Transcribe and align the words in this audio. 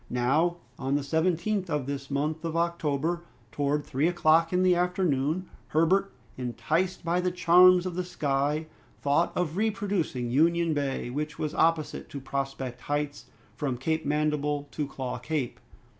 Now, 0.09 0.57
on 0.79 0.95
the 0.95 1.03
17th 1.03 1.69
of 1.69 1.85
this 1.85 2.09
month 2.09 2.43
of 2.43 2.55
October, 2.55 3.21
towards 3.51 3.87
three 3.87 4.07
o'clock 4.07 4.51
in 4.51 4.63
the 4.63 4.75
afternoon, 4.75 5.47
Herbert, 5.67 6.11
enticed 6.39 7.05
by 7.05 7.21
the 7.21 7.29
charms 7.29 7.85
of 7.85 7.93
the 7.93 8.03
sky, 8.03 8.65
thought 9.03 9.31
of 9.37 9.57
reproducing 9.57 10.31
Union 10.31 10.73
Bay, 10.73 11.11
which 11.11 11.37
was 11.37 11.53
opposite 11.53 12.09
to 12.09 12.19
Prospect 12.19 12.81
Heights, 12.81 13.27
from 13.55 13.77
Cape 13.77 14.03
Mandible 14.03 14.67
to 14.71 14.87
Claw 14.87 15.19
Cape. 15.19 15.59